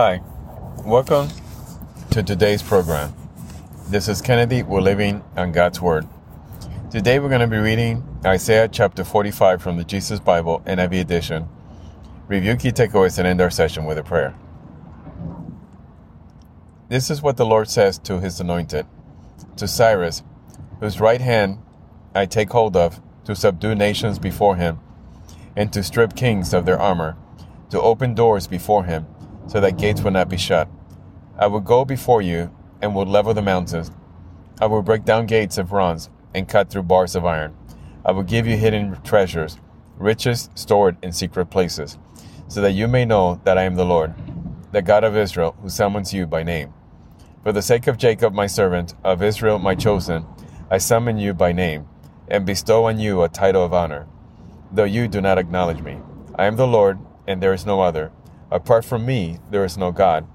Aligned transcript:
Hi, 0.00 0.22
welcome 0.84 1.26
to 2.12 2.22
today's 2.22 2.62
program. 2.62 3.12
This 3.88 4.06
is 4.06 4.22
Kennedy. 4.22 4.62
We're 4.62 4.80
living 4.80 5.24
on 5.36 5.50
God's 5.50 5.80
Word. 5.80 6.06
Today 6.88 7.18
we're 7.18 7.28
going 7.28 7.40
to 7.40 7.48
be 7.48 7.56
reading 7.56 8.04
Isaiah 8.24 8.68
chapter 8.68 9.02
45 9.02 9.60
from 9.60 9.76
the 9.76 9.82
Jesus 9.82 10.20
Bible 10.20 10.62
NIV 10.66 11.00
edition. 11.00 11.48
Review 12.28 12.54
key 12.54 12.70
takeaways 12.70 13.18
and 13.18 13.26
end 13.26 13.40
our 13.40 13.50
session 13.50 13.86
with 13.86 13.98
a 13.98 14.04
prayer. 14.04 14.36
This 16.88 17.10
is 17.10 17.20
what 17.20 17.36
the 17.36 17.44
Lord 17.44 17.68
says 17.68 17.98
to 17.98 18.20
his 18.20 18.38
anointed, 18.38 18.86
to 19.56 19.66
Cyrus, 19.66 20.22
whose 20.78 21.00
right 21.00 21.20
hand 21.20 21.58
I 22.14 22.26
take 22.26 22.50
hold 22.50 22.76
of, 22.76 23.02
to 23.24 23.34
subdue 23.34 23.74
nations 23.74 24.20
before 24.20 24.54
him, 24.54 24.78
and 25.56 25.72
to 25.72 25.82
strip 25.82 26.14
kings 26.14 26.54
of 26.54 26.66
their 26.66 26.78
armor, 26.78 27.16
to 27.70 27.80
open 27.80 28.14
doors 28.14 28.46
before 28.46 28.84
him, 28.84 29.04
so 29.48 29.60
that 29.60 29.78
gates 29.78 30.02
will 30.02 30.12
not 30.12 30.28
be 30.28 30.36
shut. 30.36 30.68
I 31.38 31.46
will 31.48 31.60
go 31.60 31.84
before 31.84 32.22
you 32.22 32.54
and 32.80 32.94
will 32.94 33.06
level 33.06 33.34
the 33.34 33.42
mountains. 33.42 33.90
I 34.60 34.66
will 34.66 34.82
break 34.82 35.04
down 35.04 35.26
gates 35.26 35.58
of 35.58 35.70
bronze 35.70 36.10
and 36.34 36.48
cut 36.48 36.70
through 36.70 36.84
bars 36.84 37.16
of 37.16 37.24
iron. 37.24 37.56
I 38.04 38.12
will 38.12 38.22
give 38.22 38.46
you 38.46 38.56
hidden 38.56 39.00
treasures, 39.02 39.58
riches 39.96 40.50
stored 40.54 40.96
in 41.02 41.12
secret 41.12 41.46
places, 41.46 41.98
so 42.46 42.60
that 42.60 42.72
you 42.72 42.86
may 42.86 43.04
know 43.04 43.40
that 43.44 43.58
I 43.58 43.62
am 43.62 43.74
the 43.74 43.84
Lord, 43.84 44.14
the 44.72 44.82
God 44.82 45.04
of 45.04 45.16
Israel, 45.16 45.56
who 45.62 45.68
summons 45.68 46.12
you 46.12 46.26
by 46.26 46.42
name. 46.42 46.72
For 47.42 47.52
the 47.52 47.62
sake 47.62 47.86
of 47.86 47.98
Jacob 47.98 48.34
my 48.34 48.46
servant, 48.46 48.94
of 49.02 49.22
Israel 49.22 49.58
my 49.58 49.74
chosen, 49.74 50.26
I 50.70 50.78
summon 50.78 51.18
you 51.18 51.32
by 51.32 51.52
name, 51.52 51.88
and 52.28 52.44
bestow 52.44 52.84
on 52.84 52.98
you 52.98 53.22
a 53.22 53.28
title 53.28 53.64
of 53.64 53.72
honor, 53.72 54.06
though 54.70 54.84
you 54.84 55.08
do 55.08 55.20
not 55.20 55.38
acknowledge 55.38 55.80
me. 55.80 55.98
I 56.34 56.44
am 56.44 56.56
the 56.56 56.66
Lord, 56.66 56.98
and 57.26 57.42
there 57.42 57.54
is 57.54 57.64
no 57.64 57.80
other. 57.80 58.12
Apart 58.50 58.84
from 58.84 59.04
me, 59.04 59.38
there 59.50 59.64
is 59.64 59.76
no 59.76 59.92
God. 59.92 60.26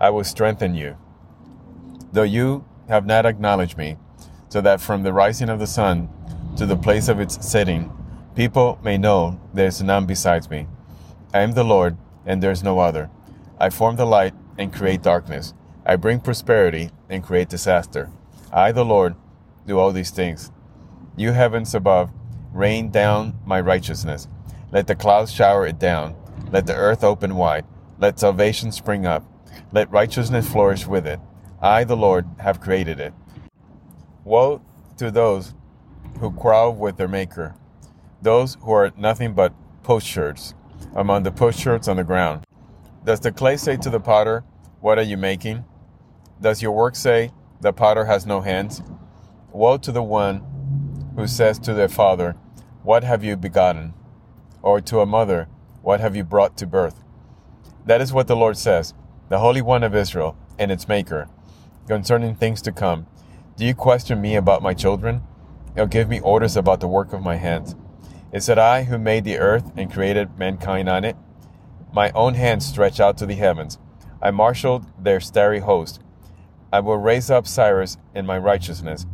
I 0.00 0.10
will 0.10 0.24
strengthen 0.24 0.74
you. 0.74 0.96
Though 2.12 2.22
you 2.22 2.64
have 2.88 3.06
not 3.06 3.24
acknowledged 3.24 3.78
me, 3.78 3.96
so 4.48 4.60
that 4.60 4.80
from 4.80 5.02
the 5.02 5.12
rising 5.12 5.48
of 5.48 5.58
the 5.58 5.66
sun 5.66 6.10
to 6.56 6.66
the 6.66 6.76
place 6.76 7.08
of 7.08 7.20
its 7.20 7.46
setting, 7.46 7.90
people 8.34 8.78
may 8.82 8.98
know 8.98 9.40
there 9.54 9.68
is 9.68 9.82
none 9.82 10.04
besides 10.04 10.50
me. 10.50 10.66
I 11.32 11.40
am 11.40 11.52
the 11.52 11.64
Lord, 11.64 11.96
and 12.26 12.42
there 12.42 12.50
is 12.50 12.62
no 12.62 12.78
other. 12.78 13.10
I 13.58 13.70
form 13.70 13.96
the 13.96 14.04
light 14.04 14.34
and 14.58 14.72
create 14.72 15.02
darkness. 15.02 15.54
I 15.86 15.96
bring 15.96 16.20
prosperity 16.20 16.90
and 17.08 17.24
create 17.24 17.48
disaster. 17.48 18.10
I, 18.52 18.72
the 18.72 18.84
Lord, 18.84 19.16
do 19.66 19.78
all 19.78 19.92
these 19.92 20.10
things. 20.10 20.50
You 21.16 21.32
heavens 21.32 21.74
above, 21.74 22.10
rain 22.52 22.90
down 22.90 23.38
my 23.46 23.60
righteousness. 23.60 24.28
Let 24.70 24.86
the 24.86 24.94
clouds 24.94 25.32
shower 25.32 25.66
it 25.66 25.78
down. 25.78 26.14
Let 26.52 26.66
the 26.66 26.74
earth 26.74 27.02
open 27.02 27.34
wide. 27.36 27.64
Let 27.98 28.20
salvation 28.20 28.72
spring 28.72 29.06
up. 29.06 29.24
Let 29.72 29.90
righteousness 29.90 30.46
flourish 30.46 30.86
with 30.86 31.06
it. 31.06 31.18
I, 31.62 31.84
the 31.84 31.96
Lord, 31.96 32.26
have 32.40 32.60
created 32.60 33.00
it. 33.00 33.14
Woe 34.22 34.60
to 34.98 35.10
those 35.10 35.54
who 36.20 36.30
quarrel 36.30 36.74
with 36.74 36.98
their 36.98 37.08
Maker, 37.08 37.54
those 38.20 38.58
who 38.60 38.70
are 38.72 38.92
nothing 38.98 39.32
but 39.32 39.54
potsherds 39.82 40.54
among 40.94 41.22
the 41.22 41.32
potsherds 41.32 41.88
on 41.88 41.96
the 41.96 42.04
ground. 42.04 42.44
Does 43.02 43.20
the 43.20 43.32
clay 43.32 43.56
say 43.56 43.78
to 43.78 43.88
the 43.88 43.98
potter, 43.98 44.44
What 44.80 44.98
are 44.98 45.02
you 45.02 45.16
making? 45.16 45.64
Does 46.38 46.60
your 46.60 46.72
work 46.72 46.96
say, 46.96 47.32
The 47.62 47.72
potter 47.72 48.04
has 48.04 48.26
no 48.26 48.42
hands? 48.42 48.82
Woe 49.52 49.78
to 49.78 49.90
the 49.90 50.02
one 50.02 50.44
who 51.16 51.26
says 51.26 51.58
to 51.60 51.72
their 51.72 51.88
father, 51.88 52.36
What 52.82 53.04
have 53.04 53.24
you 53.24 53.36
begotten? 53.36 53.94
Or 54.60 54.80
to 54.82 55.00
a 55.00 55.06
mother, 55.06 55.48
What 55.82 55.98
have 55.98 56.14
you 56.14 56.22
brought 56.22 56.56
to 56.58 56.66
birth? 56.66 57.02
That 57.86 58.00
is 58.00 58.12
what 58.12 58.28
the 58.28 58.36
Lord 58.36 58.56
says, 58.56 58.94
the 59.28 59.40
Holy 59.40 59.60
One 59.60 59.82
of 59.82 59.96
Israel 59.96 60.36
and 60.56 60.70
its 60.70 60.86
Maker, 60.86 61.28
concerning 61.88 62.36
things 62.36 62.62
to 62.62 62.70
come. 62.70 63.08
Do 63.56 63.64
you 63.64 63.74
question 63.74 64.20
me 64.20 64.36
about 64.36 64.62
my 64.62 64.74
children? 64.74 65.22
Or 65.76 65.88
give 65.88 66.08
me 66.08 66.20
orders 66.20 66.56
about 66.56 66.78
the 66.78 66.86
work 66.86 67.12
of 67.12 67.22
my 67.22 67.34
hands? 67.34 67.74
Is 68.32 68.48
it 68.48 68.58
I 68.58 68.84
who 68.84 68.96
made 68.96 69.24
the 69.24 69.38
earth 69.38 69.72
and 69.76 69.92
created 69.92 70.38
mankind 70.38 70.88
on 70.88 71.04
it? 71.04 71.16
My 71.92 72.12
own 72.12 72.34
hands 72.34 72.64
stretch 72.64 73.00
out 73.00 73.18
to 73.18 73.26
the 73.26 73.34
heavens. 73.34 73.78
I 74.22 74.30
marshaled 74.30 74.86
their 75.02 75.18
starry 75.18 75.58
host. 75.58 76.00
I 76.72 76.78
will 76.78 76.98
raise 76.98 77.28
up 77.28 77.48
Cyrus 77.48 77.98
in 78.14 78.24
my 78.24 78.38
righteousness. 78.38 79.04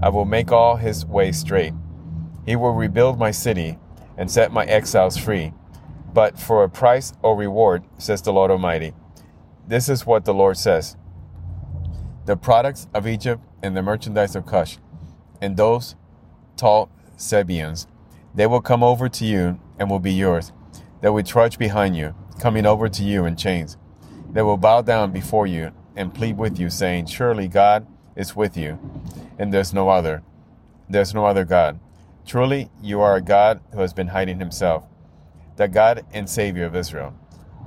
I 0.00 0.08
will 0.08 0.24
make 0.24 0.50
all 0.50 0.76
his 0.76 1.04
way 1.04 1.32
straight. 1.32 1.74
He 2.46 2.56
will 2.56 2.72
rebuild 2.72 3.18
my 3.18 3.30
city 3.30 3.78
and 4.16 4.30
set 4.30 4.52
my 4.52 4.64
exiles 4.64 5.18
free. 5.18 5.52
But 6.14 6.38
for 6.38 6.62
a 6.62 6.70
price 6.70 7.12
or 7.22 7.36
reward, 7.36 7.82
says 7.98 8.22
the 8.22 8.32
Lord 8.32 8.52
Almighty. 8.52 8.94
This 9.66 9.88
is 9.88 10.06
what 10.06 10.24
the 10.24 10.32
Lord 10.32 10.56
says 10.56 10.96
The 12.26 12.36
products 12.36 12.86
of 12.94 13.06
Egypt 13.06 13.42
and 13.62 13.76
the 13.76 13.82
merchandise 13.82 14.36
of 14.36 14.46
Cush, 14.46 14.78
and 15.42 15.56
those 15.56 15.96
tall 16.56 16.88
Sabeans, 17.16 17.88
they 18.32 18.46
will 18.46 18.60
come 18.60 18.84
over 18.84 19.08
to 19.08 19.24
you 19.24 19.58
and 19.78 19.90
will 19.90 19.98
be 19.98 20.12
yours. 20.12 20.52
They 21.00 21.08
will 21.08 21.24
trudge 21.24 21.58
behind 21.58 21.96
you, 21.96 22.14
coming 22.38 22.64
over 22.64 22.88
to 22.88 23.02
you 23.02 23.24
in 23.24 23.34
chains. 23.36 23.76
They 24.30 24.42
will 24.42 24.56
bow 24.56 24.82
down 24.82 25.10
before 25.10 25.48
you 25.48 25.72
and 25.96 26.14
plead 26.14 26.38
with 26.38 26.60
you, 26.60 26.70
saying, 26.70 27.06
Surely 27.06 27.48
God 27.48 27.86
is 28.14 28.36
with 28.36 28.56
you, 28.56 28.78
and 29.38 29.52
there's 29.52 29.74
no 29.74 29.88
other. 29.88 30.22
There's 30.88 31.12
no 31.12 31.26
other 31.26 31.44
God. 31.44 31.80
Truly, 32.26 32.70
you 32.80 33.00
are 33.00 33.16
a 33.16 33.20
God 33.20 33.60
who 33.72 33.80
has 33.80 33.92
been 33.92 34.08
hiding 34.08 34.38
himself, 34.38 34.84
the 35.56 35.68
God 35.68 36.04
and 36.12 36.28
Savior 36.28 36.64
of 36.64 36.76
Israel. 36.76 37.14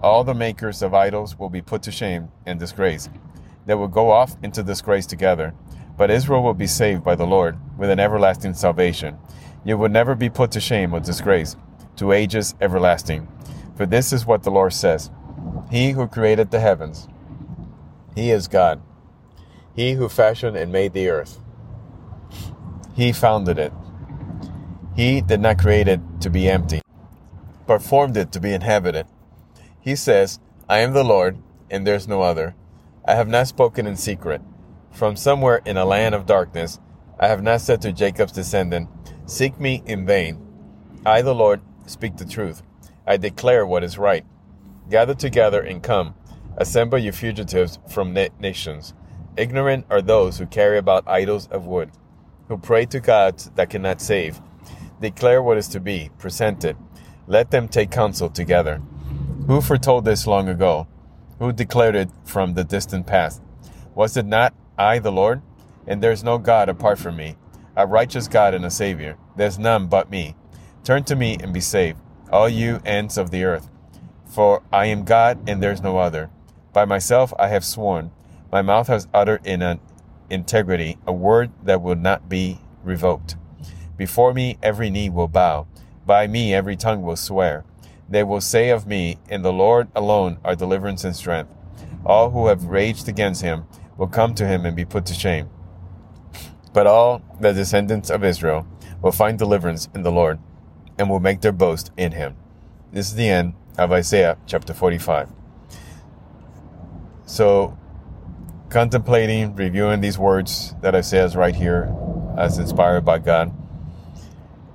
All 0.01 0.23
the 0.23 0.33
makers 0.33 0.81
of 0.81 0.93
idols 0.93 1.39
will 1.39 1.49
be 1.49 1.61
put 1.61 1.81
to 1.83 1.91
shame 1.91 2.29
and 2.45 2.59
disgrace. 2.59 3.09
They 3.65 3.75
will 3.75 3.87
go 3.87 4.11
off 4.11 4.35
into 4.43 4.63
disgrace 4.63 5.05
together. 5.05 5.53
But 5.97 6.11
Israel 6.11 6.43
will 6.43 6.53
be 6.53 6.67
saved 6.67 7.03
by 7.03 7.15
the 7.15 7.25
Lord 7.25 7.57
with 7.77 7.89
an 7.89 7.99
everlasting 7.99 8.53
salvation. 8.53 9.17
You 9.65 9.77
will 9.77 9.89
never 9.89 10.15
be 10.15 10.29
put 10.29 10.51
to 10.51 10.59
shame 10.59 10.93
or 10.93 10.99
disgrace 10.99 11.55
to 11.95 12.11
ages 12.11 12.55
everlasting. 12.61 13.27
For 13.75 13.85
this 13.85 14.13
is 14.13 14.25
what 14.25 14.43
the 14.43 14.51
Lord 14.51 14.73
says 14.73 15.09
He 15.71 15.91
who 15.91 16.07
created 16.07 16.51
the 16.51 16.59
heavens, 16.59 17.07
He 18.15 18.31
is 18.31 18.47
God. 18.47 18.81
He 19.75 19.93
who 19.93 20.07
fashioned 20.09 20.55
and 20.55 20.71
made 20.71 20.93
the 20.93 21.09
earth, 21.09 21.39
He 22.95 23.11
founded 23.11 23.57
it. 23.57 23.73
He 24.95 25.21
did 25.21 25.41
not 25.41 25.59
create 25.59 25.87
it 25.87 25.99
to 26.21 26.29
be 26.29 26.49
empty, 26.49 26.81
but 27.67 27.83
formed 27.83 28.17
it 28.17 28.31
to 28.31 28.39
be 28.39 28.53
inhabited. 28.53 29.05
He 29.79 29.95
says, 29.95 30.39
I 30.67 30.79
am 30.79 30.94
the 30.94 31.03
Lord, 31.03 31.38
and 31.69 31.85
there's 31.85 32.07
no 32.07 32.22
other. 32.22 32.55
I 33.05 33.16
have 33.16 33.28
not 33.28 33.47
spoken 33.47 33.85
in 33.85 33.97
secret. 33.97 34.41
From 34.91 35.16
somewhere 35.16 35.61
in 35.66 35.78
a 35.78 35.85
land 35.85 36.16
of 36.16 36.25
darkness, 36.25 36.79
I 37.19 37.28
have 37.28 37.44
not 37.44 37.61
said 37.61 37.81
to 37.81 37.91
Jacob's 37.91 38.31
descendant, 38.31 38.89
Seek 39.25 39.59
me 39.59 39.83
in 39.85 40.05
vain. 40.05 40.41
I, 41.05 41.22
the 41.22 41.35
Lord, 41.35 41.61
speak 41.85 42.17
the 42.17 42.25
truth. 42.25 42.63
I 43.05 43.17
declare 43.17 43.66
what 43.66 43.84
is 43.84 43.97
right. 43.97 44.25
Gather 44.89 45.13
together 45.13 45.61
and 45.61 45.84
come. 45.84 46.16
Assemble 46.57 46.97
you 46.97 47.11
fugitives 47.11 47.79
from 47.89 48.13
na- 48.13 48.29
nations. 48.39 48.94
Ignorant 49.38 49.85
are 49.89 50.01
those 50.01 50.38
who 50.38 50.47
carry 50.47 50.78
about 50.78 51.07
idols 51.07 51.47
of 51.47 51.67
wood, 51.67 51.91
who 52.47 52.57
pray 52.57 52.85
to 52.88 52.99
gods 52.99 53.51
that 53.55 53.69
cannot 53.69 54.01
save. 54.01 54.41
Declare 54.99 55.44
what 55.44 55.57
is 55.57 55.67
to 55.69 55.79
be, 55.79 56.09
present 56.17 56.66
it. 56.66 56.75
Let 57.29 57.51
them 57.51 57.67
take 57.67 57.91
counsel 57.91 58.29
together. 58.29 58.81
Who 59.47 59.59
foretold 59.59 60.05
this 60.05 60.25
long 60.25 60.47
ago? 60.47 60.88
Who 61.39 61.51
declared 61.51 61.95
it 61.95 62.09
from 62.23 62.53
the 62.53 62.63
distant 62.63 63.05
past? 63.05 63.41
Was 63.93 64.15
it 64.15 64.25
not 64.25 64.53
I, 64.77 64.99
the 64.99 65.11
Lord? 65.11 65.41
And 65.85 66.01
there's 66.01 66.23
no 66.23 66.37
God 66.37 66.69
apart 66.69 66.99
from 66.99 67.17
me, 67.17 67.35
a 67.75 67.85
righteous 67.85 68.29
God 68.29 68.53
and 68.53 68.63
a 68.63 68.71
Savior. 68.71 69.17
There's 69.35 69.59
none 69.59 69.87
but 69.87 70.09
me. 70.09 70.35
Turn 70.85 71.03
to 71.03 71.17
me 71.17 71.37
and 71.41 71.53
be 71.53 71.59
saved, 71.59 71.99
all 72.31 72.47
you 72.47 72.79
ends 72.85 73.17
of 73.17 73.29
the 73.29 73.43
earth. 73.43 73.69
For 74.25 74.63
I 74.71 74.85
am 74.85 75.03
God 75.03 75.49
and 75.49 75.61
there's 75.61 75.81
no 75.81 75.97
other. 75.97 76.29
By 76.72 76.85
myself 76.85 77.34
I 77.37 77.49
have 77.49 77.66
sworn. 77.66 78.11
My 78.53 78.61
mouth 78.61 78.87
has 78.87 79.07
uttered 79.13 79.46
in 79.46 79.61
an 79.61 79.81
integrity 80.29 80.97
a 81.05 81.11
word 81.11 81.52
that 81.63 81.81
will 81.81 81.96
not 81.96 82.29
be 82.29 82.61
revoked. 82.84 83.35
Before 83.97 84.34
me 84.34 84.57
every 84.63 84.90
knee 84.90 85.09
will 85.09 85.28
bow. 85.28 85.67
By 86.07 86.25
me 86.25 86.53
every 86.53 86.77
tongue 86.77 87.01
will 87.01 87.17
swear. 87.17 87.65
They 88.09 88.23
will 88.23 88.39
say 88.39 88.69
of 88.69 88.87
me, 88.87 89.17
In 89.29 89.41
the 89.41 89.51
Lord 89.51 89.89
alone 89.93 90.37
are 90.45 90.55
deliverance 90.55 91.03
and 91.03 91.13
strength. 91.13 91.51
All 92.05 92.29
who 92.29 92.47
have 92.47 92.63
raged 92.63 93.09
against 93.09 93.41
him 93.41 93.65
will 93.97 94.07
come 94.07 94.33
to 94.35 94.47
him 94.47 94.65
and 94.65 94.73
be 94.73 94.85
put 94.85 95.05
to 95.07 95.13
shame. 95.13 95.49
But 96.73 96.87
all 96.87 97.21
the 97.41 97.51
descendants 97.51 98.09
of 98.09 98.23
Israel 98.23 98.65
will 99.01 99.11
find 99.11 99.37
deliverance 99.37 99.89
in 99.93 100.03
the 100.03 100.11
Lord 100.11 100.39
and 100.97 101.09
will 101.09 101.19
make 101.19 101.41
their 101.41 101.51
boast 101.51 101.91
in 101.97 102.13
him. 102.13 102.37
This 102.93 103.09
is 103.09 103.15
the 103.15 103.27
end 103.27 103.55
of 103.77 103.91
Isaiah 103.91 104.37
chapter 104.45 104.73
45. 104.73 105.29
So, 107.25 107.77
contemplating, 108.69 109.55
reviewing 109.55 109.99
these 109.99 110.17
words 110.17 110.73
that 110.81 110.95
Isaiah 110.95 111.25
is 111.25 111.35
right 111.35 111.55
here 111.55 111.93
as 112.37 112.59
inspired 112.59 113.03
by 113.03 113.19
God, 113.19 113.51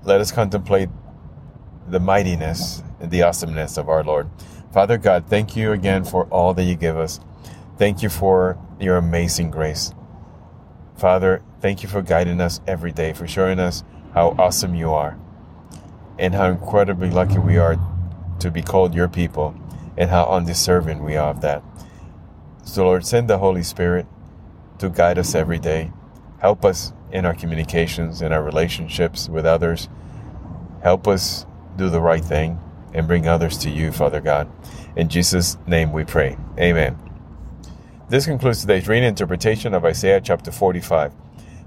let 0.05 0.21
us 0.21 0.31
contemplate 0.31 0.91
the 1.89 2.01
mightiness 2.01 2.83
and 3.01 3.11
the 3.11 3.23
awesomeness 3.23 3.77
of 3.77 3.89
our 3.89 4.05
Lord. 4.05 4.29
Father 4.73 4.99
God, 4.99 5.27
thank 5.29 5.57
you 5.57 5.73
again 5.73 6.05
for 6.05 6.27
all 6.27 6.55
that 6.55 6.65
you 6.65 6.77
give 6.77 6.97
us. 6.97 7.21
Thank 7.77 8.03
you 8.03 8.09
for 8.09 8.59
your 8.81 8.97
amazing 8.97 9.51
grace. 9.51 9.93
Father, 10.97 11.43
thank 11.61 11.83
you 11.83 11.89
for 11.89 12.03
guiding 12.03 12.41
us 12.41 12.61
every 12.67 12.93
day, 12.93 13.13
for 13.13 13.27
showing 13.27 13.59
us 13.59 13.83
how 14.15 14.35
awesome 14.39 14.75
you 14.75 14.93
are, 14.93 15.19
and 16.19 16.35
how 16.35 16.47
incredibly 16.47 17.11
lucky 17.11 17.39
we 17.39 17.59
are 17.59 17.77
to 18.39 18.51
be 18.51 18.63
called 18.63 18.95
your 18.95 19.09
people, 19.09 19.55
and 19.97 20.11
how 20.11 20.25
undeserving 20.25 21.03
we 21.03 21.17
are 21.17 21.31
of 21.31 21.41
that. 21.41 21.63
So, 22.65 22.85
Lord, 22.85 23.05
send 23.05 23.29
the 23.29 23.39
Holy 23.39 23.63
Spirit 23.63 24.07
to 24.79 24.89
guide 24.89 25.19
us 25.19 25.35
every 25.35 25.59
day. 25.59 25.93
Help 26.39 26.65
us 26.65 26.93
in 27.11 27.27
our 27.27 27.35
communications, 27.35 28.23
in 28.23 28.33
our 28.33 28.43
relationships 28.43 29.29
with 29.29 29.45
others. 29.45 29.89
Help 30.83 31.07
us 31.07 31.47
do 31.77 31.91
the 31.91 32.01
right 32.01 32.25
thing 32.25 32.61
and 32.95 33.07
bring 33.07 33.27
others 33.27 33.57
to 33.59 33.71
you, 33.71 33.93
Father 33.93 34.21
God. 34.21 34.51
In 34.97 35.09
Jesus' 35.09 35.57
name 35.67 35.93
we 35.93 36.05
pray. 36.05 36.37
Amen. 36.59 36.99
This 38.09 38.27
concludes 38.27 38.61
today's 38.61 38.89
reading 38.89 39.09
interpretation 39.09 39.73
of 39.73 39.85
Isaiah 39.85 40.21
chapter 40.21 40.53
45. 40.53 41.15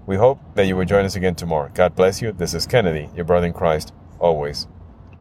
We 0.05 0.17
hope 0.17 0.39
that 0.53 0.67
you 0.67 0.75
will 0.75 0.85
join 0.85 1.05
us 1.05 1.15
again 1.15 1.33
tomorrow. 1.33 1.71
God 1.73 1.95
bless 1.95 2.21
you. 2.21 2.31
This 2.31 2.53
is 2.53 2.67
Kennedy, 2.67 3.09
your 3.15 3.25
brother 3.25 3.47
in 3.47 3.53
Christ, 3.53 3.93
always. 4.19 4.67